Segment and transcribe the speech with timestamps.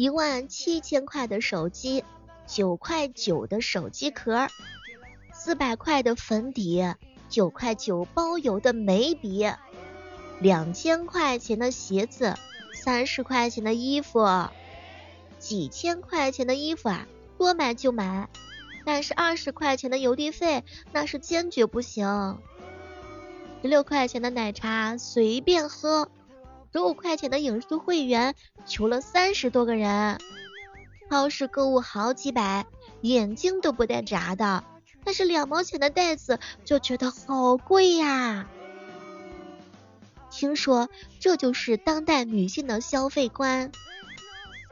[0.00, 2.04] 一万七千块的手机，
[2.46, 4.48] 九块九的手机壳，
[5.30, 6.94] 四百块的粉底，
[7.28, 9.46] 九块九包邮的眉笔，
[10.40, 12.34] 两千块钱的鞋子，
[12.72, 14.26] 三十块钱的衣服，
[15.38, 17.06] 几千块钱的衣服啊，
[17.36, 18.30] 多买就买，
[18.86, 22.38] 但是二十块钱的邮递费那是坚决不行。
[23.60, 26.08] 十六块钱的奶茶随便喝。
[26.72, 28.34] 十五块钱的影视会员，
[28.66, 30.18] 求了三十多个人。
[31.10, 32.66] 超市购物好几百，
[33.00, 34.62] 眼睛都不带眨的。
[35.02, 38.46] 但是两毛钱的袋子就觉得好贵呀。
[40.30, 40.88] 听说
[41.18, 43.72] 这就是当代女性的消费观。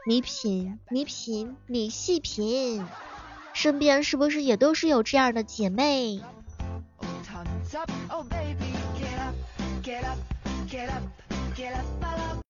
[0.07, 2.85] 你品，你品，你细品，
[3.53, 6.21] 身边是不是也都是有这样的姐妹？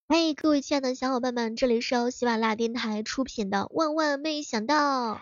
[0.07, 5.15] 嘿，各位亲爱的小伙伴们，这里是由喜马拉雅电台出品的《万万没想到》。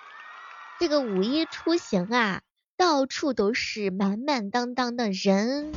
[0.77, 2.41] 这个五一出行啊，
[2.76, 5.71] 到处都是满满当当的人。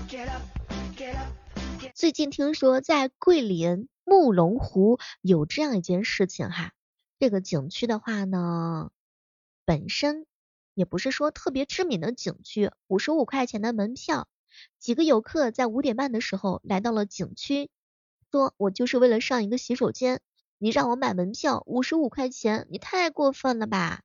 [1.94, 6.72] 最近听说在桂林慕龙湖有这样一件事情哈，
[7.20, 8.90] 这个景区的话呢，
[9.64, 10.26] 本身
[10.74, 14.26] 也不是说特别知名的景区，五十五块钱的门票，
[14.80, 17.70] 几个游客在五点半的时候来到了景区。
[18.30, 20.20] 说我就是为了上一个洗手间，
[20.58, 24.02] 你让我买门票五十五块钱，你太过分了吧？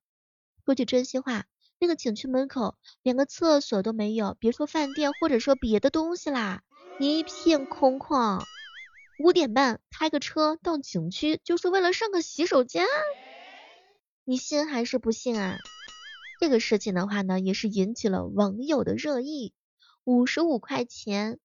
[0.66, 1.46] 说句真心话，
[1.80, 6.64] 那个景区门口连个厕所都没有，别说饭店或者说别的东西啦，
[7.00, 8.42] 一片空旷。
[9.20, 12.86] 五点半开个车到景区就是为了上个洗手间，
[14.24, 15.58] 你信还是不信啊？
[16.40, 19.54] 这个事情的话呢，也是引起了网友的热议，
[20.04, 21.38] 五十五块钱。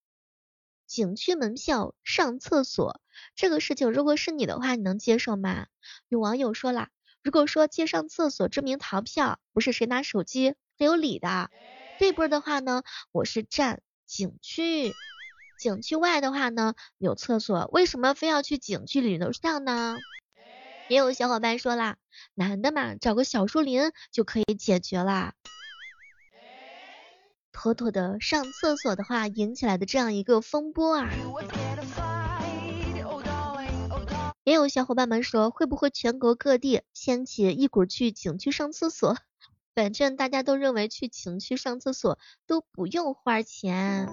[0.91, 3.00] 景区门票上厕所
[3.36, 5.69] 这个事情，如果是你的话，你能接受吗？
[6.08, 6.88] 有网友说了，
[7.22, 11.48] 如果说借上厕所证明逃票，不是谁拿手机谁有理的。
[12.00, 12.82] 这波的话呢，
[13.12, 14.92] 我是站景区，
[15.60, 19.97] 景区外的话呢有厕所，为什么非要去景区里头上呢？
[20.88, 21.98] 也有小伙伴说了，
[22.34, 25.34] 男的嘛，找个小树林就可以解决了。
[27.62, 31.10] 妥妥的上厕所的话引起来的这样一个风波啊！
[34.44, 39.15] 也有小伙伴们说，会不会全国各地掀起一股去景区上厕所？
[39.75, 44.09] 反正大家都认为去景区上厕所都不用花钱。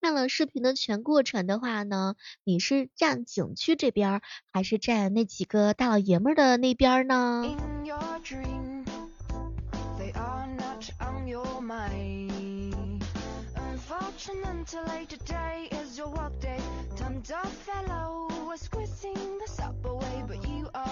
[0.00, 2.14] 看了视频的全过程的话呢，
[2.44, 7.44] 你是站景区这边，还是站那几个大老爷们的那边呢？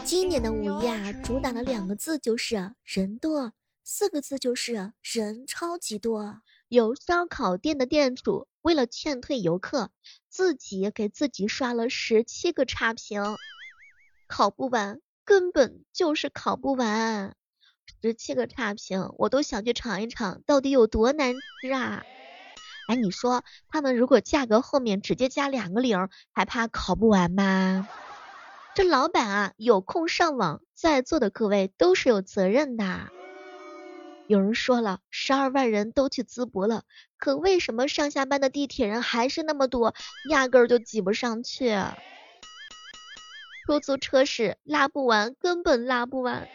[0.04, 6.42] 今年的五一啊，主打的两个字就是人多，四个字就是人超级多。
[6.69, 9.91] 有烧烤店的店主为了劝退游客，
[10.28, 13.22] 自己给自己刷了十七个差评，
[14.26, 17.34] 考不完，根本就是考不完。
[18.02, 22.04] 十七个差评，我都想去尝一尝，到底有多难吃啊！
[22.88, 27.88] 哎，你说他们如果价格后面直接加两个零，还怕考不完吗？
[28.75, 33.08] 这老板啊，有空上网，在座的各位都是有责任的。
[34.28, 36.82] 有人说了，十二万人都去淄博了，
[37.16, 39.94] 可为什么上下班的地铁人还是那么多，
[40.28, 41.75] 压根儿就挤不上去？
[43.66, 46.48] 出租车是拉不完，根本拉不完。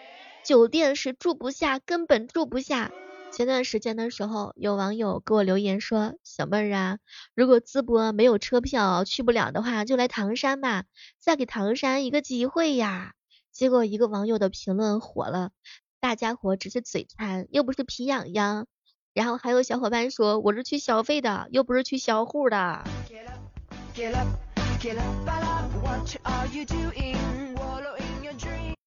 [0.43, 2.91] 酒店是住不下，根本住不下。
[3.31, 6.97] 前段时间的时候，有网友给我留言说：“小妹儿啊，
[7.33, 10.83] 如果淄博没有车票去不了的话，就来唐山吧，
[11.19, 13.13] 再给唐山一个机会呀。”
[13.53, 15.51] 结果一个网友的评论火了，
[15.99, 18.67] 大家伙只是嘴馋，又不是皮痒痒。
[19.13, 22.83] 然后还有小伙伴说：“我是去消费的，又不是去销户的。”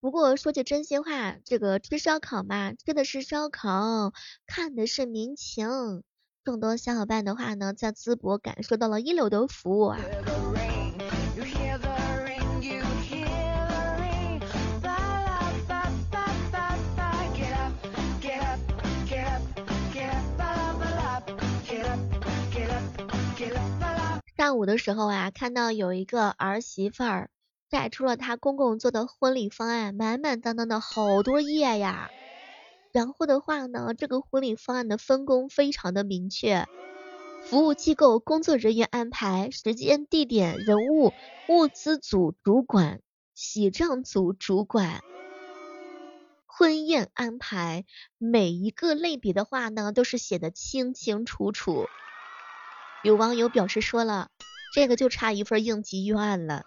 [0.04, 4.12] 不过说句真心话，这个吃烧烤嘛，吃的是烧烤，
[4.46, 6.02] 看的是民情。
[6.44, 9.98] 众多小伙伴的话呢，在淄博感受到了一流的服务啊。
[24.36, 27.30] 上午的时候啊，看到有一个儿媳妇儿。
[27.74, 32.08] 晒出了他公公做的婚礼方案，满满当当的好多页呀。
[32.92, 36.68] 然后的话呢，这个婚礼方案的分工非常的明确，
[37.42, 41.12] 服务机构工作人员安排时间、地点、人物、
[41.48, 43.00] 物资组主管，
[43.34, 45.02] 喜账组主管。
[46.46, 47.84] 婚宴安排
[48.18, 51.88] 每一个类别的话呢，都是写的清清楚楚。
[53.02, 54.28] 有网友表示说了，
[54.72, 56.66] 这个就差一份应急预案了。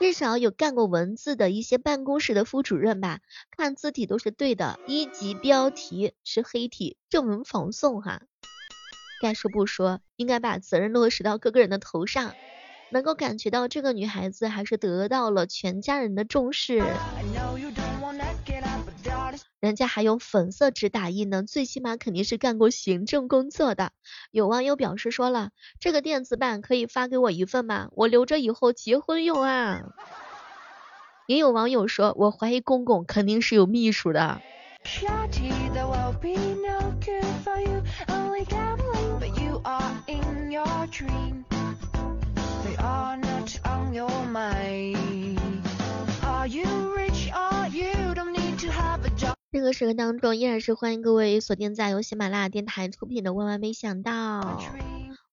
[0.00, 3.20] 至少有干过文字的一些办公室的副主任吧，
[3.50, 8.22] 看字体都是对的，一级标题是黑体，正文仿宋哈。
[9.20, 12.34] 该说不说，应该把责任落实到各个人的头上，
[12.90, 16.82] 能够感觉到这个女孩子还是得到了全家人的重视。
[19.60, 23.92] 人家还用粉色纸打印呢，最起码肯定是干过行政工作的。
[24.30, 27.88] 有网友表示说了，这个电子版可以发给我一份吗？
[27.92, 29.82] 我留着以后结婚用啊。
[31.26, 34.40] 也有网友说，我怀疑公公肯定是有秘书的。
[49.60, 54.40] 这个时刻当中，依然是欢迎各位锁定在由喜马拉雅电台出品的《万万没想到》。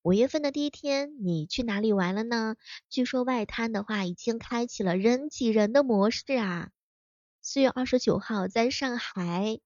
[0.01, 2.57] 五月份的第一天，你去哪里玩了呢？
[2.89, 6.71] 据说外滩的话已经开启了人挤人的模式啊。
[7.41, 9.59] 四月二十九号，在上海，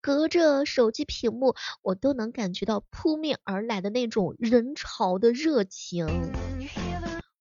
[0.00, 6.08] 隔着手机屏幕，我都能感觉到扑面而来的那种人潮的热情。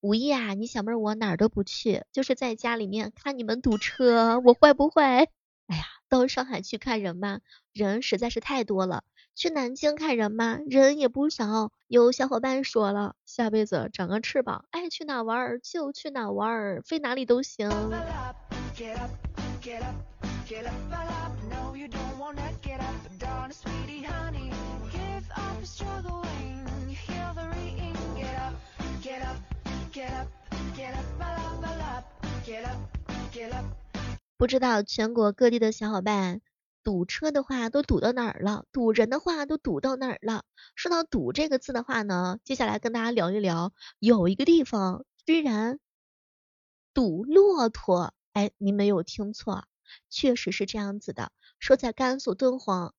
[0.01, 5.29] 五一啊，你小妹我哪儿都不去，就是在家里面看你们堵车，我坏不坏？
[5.67, 7.39] 哎呀，到上海去看人嘛，
[7.71, 9.03] 人实在是太多了。
[9.35, 11.71] 去南京看人嘛，人也不少。
[11.88, 17.69] 有小伙伴说了，下辈子长个翅膀，爱去哪玩就去哪玩，飞哪里都行。
[34.39, 36.39] 不知道全国各地的小伙伴
[36.81, 38.63] 堵车的话都堵到哪儿了？
[38.71, 40.45] 堵人的话都堵到哪儿了？
[40.75, 45.81] 说到堵这个字的话呢，接下来跟大家聊一聊，有一个地方居然
[46.94, 48.13] 堵骆驼。
[48.31, 49.65] 哎，您没有听错，
[50.09, 51.33] 确实是这样子的。
[51.59, 52.94] 说在甘肃敦煌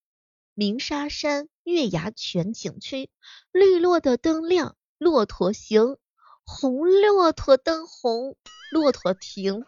[0.53, 3.09] 鸣沙山月牙泉景区，
[3.51, 5.97] 绿骆的灯亮，骆驼行；
[6.45, 8.37] 红骆驼灯红，
[8.71, 9.65] 骆驼停。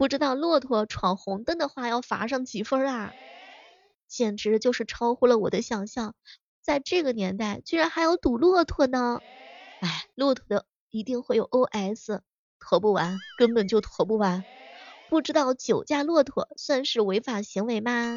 [0.00, 3.12] 不知道骆驼闯红灯的话要罚上几分啊？
[4.08, 6.14] 简直就是超乎了我的想象，
[6.62, 9.20] 在这个年代居然还有堵骆驼呢！
[9.82, 12.20] 哎，骆驼的一定会有 OS，
[12.58, 14.42] 驮不完，根本就驮不完。
[15.10, 18.16] 不知道酒驾骆驼算是违法行为吗？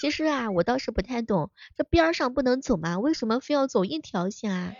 [0.00, 3.00] 其实啊，我倒是不太懂，这边上不能走吗？
[3.00, 4.74] 为什么非要走一条线啊？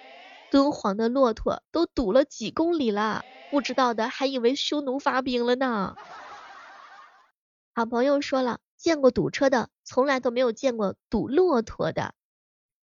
[0.50, 3.24] 敦煌的骆驼都堵了几公里了。
[3.50, 5.96] 不知道的还以为匈奴发兵了呢。
[7.74, 12.14] 好朋友说了，见过堵车的，从来都没有见过堵骆驼的。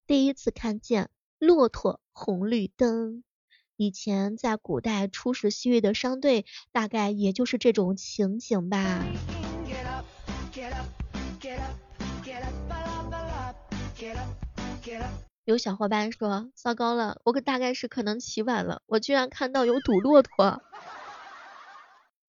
[0.06, 3.22] 第一次看见骆驼红绿灯，
[3.76, 9.04] 以前在古代出使西域的商队，大概也就是这种情形吧。
[15.46, 20.60] 有小伙伴说，糟糕了，我可大概是可能起晚了，我居然看到有堵骆驼，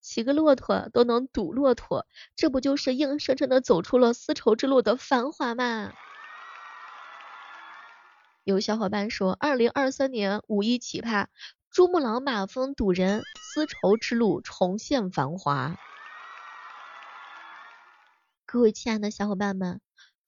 [0.01, 5.93] 骑个骆驼都能堵骆驼，这不就是硬生生的走出了丝绸之路的繁华吗？
[8.43, 11.25] 有小伙伴说，二零二三年五一奇葩，
[11.71, 15.75] 珠穆朗玛峰堵人，丝绸之路重现繁华。
[18.45, 19.81] 各位亲爱的小伙伴们。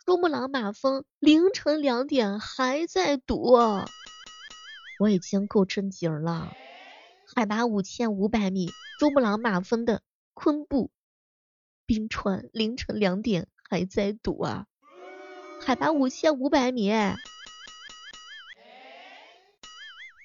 [0.05, 3.53] 珠穆朗玛峰凌晨两点还在堵，
[4.99, 6.51] 我已经够震惊了。
[7.35, 10.01] 海拔五千五百米，珠穆朗玛峰的
[10.33, 10.89] 昆布
[11.85, 14.65] 冰川凌晨两点还在堵啊！
[15.61, 16.91] 海拔五千五百米，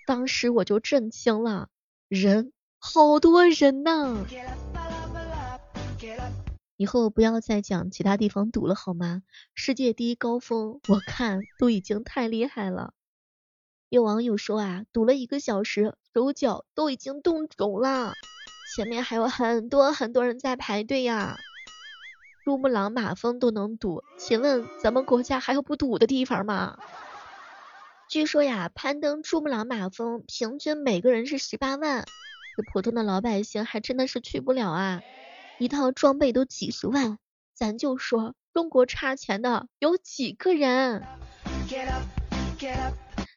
[0.06, 1.68] 当时我就震惊了，
[2.08, 4.24] 人好多人呐！
[6.84, 9.22] 以后不要再讲其他地方堵了好吗？
[9.54, 12.92] 世界第一高峰，我看都已经太厉害了。
[13.88, 18.12] 有网友说啊，堵了一个小时，手脚都已经冻肿了，
[18.76, 21.38] 前面还有很多很多人在排队呀。
[22.44, 26.76] 珠穆朗玛峰都能堵，请问咱们国家还有不堵的地方吗？
[28.10, 32.04] 据说呀，攀登珠穆朗玛峰平均每个人是十八万，
[32.58, 35.00] 这普通的老百姓还真的是去不了啊。
[35.58, 37.18] 一套装备都几十万，
[37.54, 41.04] 咱就说中国差钱的有几个人？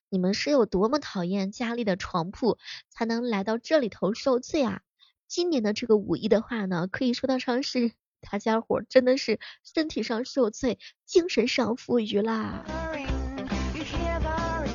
[0.09, 2.57] 你们是有多么讨厌家里的床铺，
[2.89, 4.81] 才能来到这里头受罪啊？
[5.27, 12.65] 今年的这个五一的话呢，可以说得上是大家伙真的是身体上受罪，精神上富裕啦。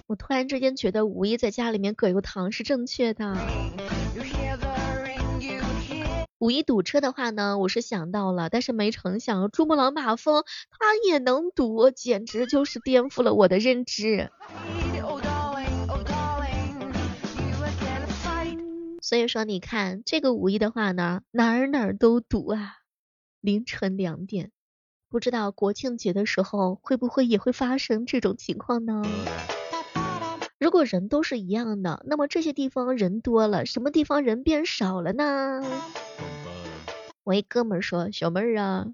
[0.06, 3.34] 我突然之间觉得五一在家里面葛优躺是正确的。
[6.42, 14.28] 五一堵车的话呢，我是想到了，但是没成想珠穆朗玛峰它也能堵，简直就是颠覆了我的认知。
[19.00, 22.78] 所以说，你看这个五一的话呢，哪儿哪儿都堵啊！
[23.40, 24.50] 凌晨两点，
[25.08, 29.04] 不知道国庆节的时候会不会也会发生这种情况呢？
[30.62, 35.60] 如果人都是一样的，那么这些地方人多了，什么地方人变少了呢？
[37.24, 38.86] 我一哥们说：“小妹儿啊，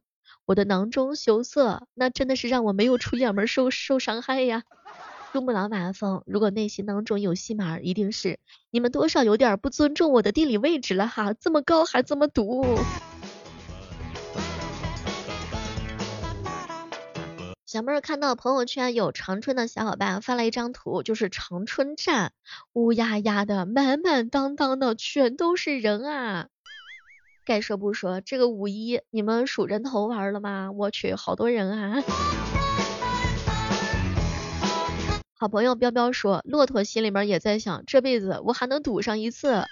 [0.46, 4.62] 我的囊中羞涩，那真的是让我没有出远门受受伤害呀。”
[5.34, 8.38] 珠穆朗玛峰，如果内心当中有戏码，一定是
[8.70, 12.64] 你们多少有点不尊重我的地理位置了哈，这么高还这么堵。
[17.78, 22.32] 小妹儿看到朋友圈有长春的小伙伴发了一张图，就是长春站
[22.72, 26.48] 乌压压的，满满当当的，全都是人啊。
[27.44, 30.72] 该说不说，这个五一你们数人头玩了吗？
[30.72, 32.02] 我去，好多人啊。
[35.38, 39.66] 好朋友彪彪说，骆驼心里面也在想，这辈子我还能赌上一次。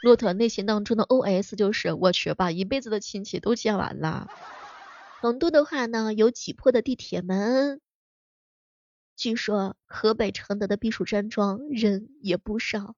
[0.00, 4.28] 骆驼内心当中的 OS 就是，我去，把一辈子的亲戚都见完了。
[5.24, 7.80] 成都的话呢，有几破的地铁门。
[9.16, 12.94] 据说河北承德的避暑山庄人也不少。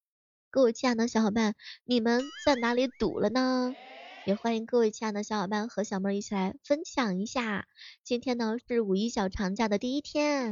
[0.51, 1.55] 各位亲爱的小伙伴，
[1.85, 3.77] 你们在哪里堵了呢？
[4.25, 7.69] 也欢迎各位亲爱的小伙伴和小妹一起来分享一下。
[8.03, 10.51] 今天呢是五一小长假的第一天。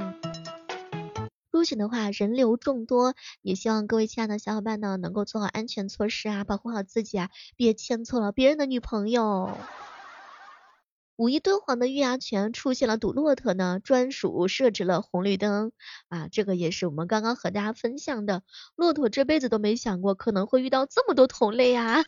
[1.51, 9.59] 出行的话，人流众多，也希望各位亲爱的小伙伴呢，能够做好安全措施啊，保护好自己啊，别牵错了别人的女朋友。
[11.17, 15.71] 五一敦煌的月牙泉出现了堵骆驼呢，专属设置了红绿灯
[16.09, 18.43] 啊，这个也是我们刚刚和大家分享的。
[18.75, 22.03] 骆驼这辈子都没想过可能会遇到这么多同类啊，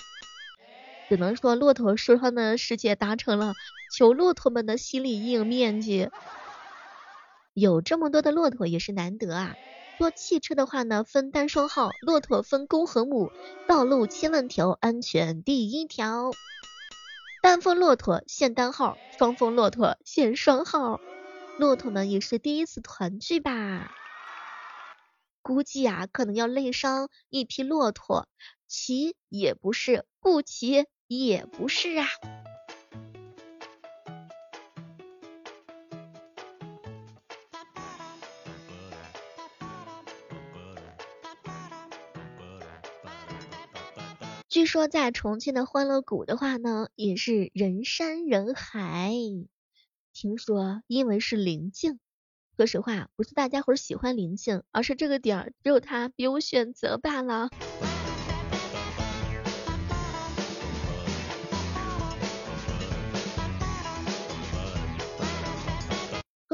[1.08, 3.54] 只能说骆驼受伤的世界达成了
[3.96, 6.10] 求骆驼们的心理阴影面积。
[7.54, 9.54] 有这么多的骆驼也是难得啊！
[9.98, 13.30] 坐汽车的话呢，分单双号；骆驼分公和母。
[13.68, 16.32] 道路千万条，安全第一条。
[17.46, 21.00] 单峰骆驼限单号，双峰骆驼限双号。
[21.60, 23.94] 骆驼们也是第一次团聚吧？
[25.42, 28.26] 估计啊，可能要累伤一匹骆驼，
[28.66, 32.08] 骑也不是，不骑也不是啊。
[44.56, 49.12] 据说在重庆的欢乐谷的话呢，也是人山人海。
[50.14, 52.00] 听说因为是临近，
[52.56, 57.50] 说实话不是大家伙儿喜欢临近，而是这个点儿只有他别无选择罢了。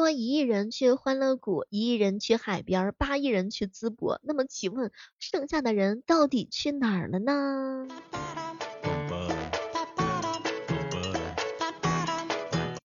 [0.03, 4.91] 说一亿人去欢乐谷，一亿人去海边，八亿人去淄博，那么请问
[5.21, 7.87] 剩下的人到底去哪儿了呢？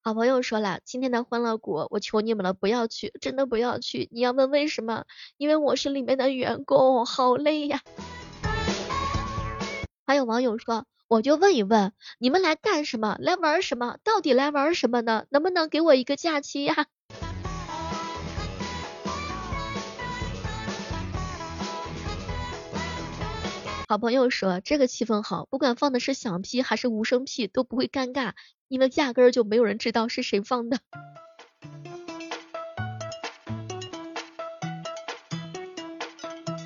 [0.03, 4.07] 好朋友说了，今天的欢乐谷，我求你们了，不要去，真的不要去。
[4.11, 5.05] 你要问为什么？
[5.37, 7.81] 因为我是里面的员工，好累呀。
[10.05, 13.17] 还有网友说，我就问一问，你们来干什么？
[13.19, 13.97] 来玩什么？
[14.03, 15.25] 到底来玩什么呢？
[15.31, 16.85] 能不能给我一个假期呀？
[23.89, 28.33] 好朋友说这个气氛好，不管放的是响屁还是无声屁都不会尴尬，
[28.67, 30.79] 因为压根儿就没有人知道是谁放的。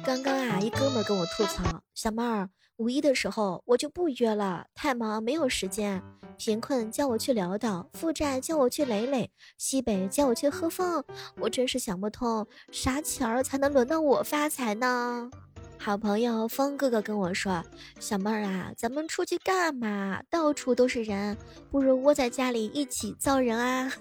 [0.04, 6.02] 刚刚啊，一哥们跟我吐槽，小妹儿，五一的时候我就不约了，太忙没有时间。
[6.40, 11.04] 贫困叫我去潦倒，负债叫我去累累，西北叫我去喝风，
[11.38, 15.30] 我真是想不通，啥钱儿才能轮到我发财呢？
[15.84, 17.66] 好朋友风哥哥跟我说
[18.00, 20.22] ：“小妹儿啊，咱们出去干嘛？
[20.30, 21.36] 到处都是人，
[21.72, 23.92] 不如窝在家里一起造人啊！”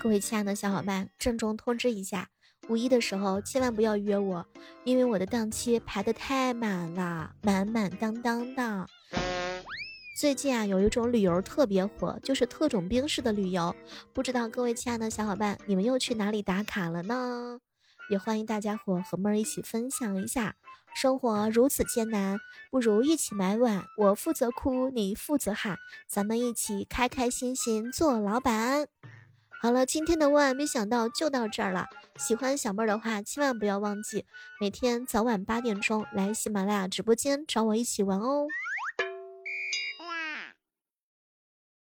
[0.00, 2.26] 各位亲爱的小伙伴，郑重通知一下，
[2.70, 4.46] 五一的时候千万不要约我，
[4.84, 8.86] 因为我的档期排的太满了，满满当当的。
[10.16, 13.76] 最近啊，有一种旅游特别火，就是特种兵式的旅游，
[14.14, 17.60] 不知道各位亲爱的小伙伴，你们又去哪里打卡了呢？
[18.10, 20.56] 也欢迎大家伙和妹儿一起分享一下。
[20.92, 22.40] 生活如此艰难，
[22.70, 28.88] 不如一起买碗，我负责哭，你负责喊，咱们一起开开心心做老板。
[29.62, 31.86] 好了，今天的万万没想到就到这儿了。
[32.16, 34.26] 喜欢小妹儿的话，千万不要忘记
[34.60, 38.48] 每天早晚八点钟来喜马拉雅直播间找我一起玩哦。